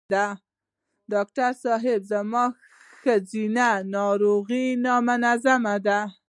ډاکټر 1.13 1.51
صېب 1.61 2.01
زما 2.11 2.43
ښځېنه 3.01 3.67
ناروغی 3.95 4.65
نامنظم 4.85 5.63
ده 5.85 5.99